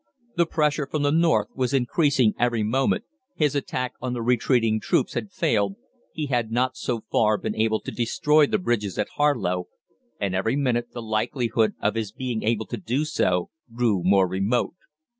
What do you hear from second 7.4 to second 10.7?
able to destroy the bridges at Harlow, and every